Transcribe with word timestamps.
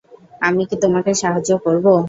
আমি 0.41 0.63
কি 0.69 0.75
তোমাকে 0.83 1.11
সাহায্য 1.21 1.51
করবো? 1.65 1.93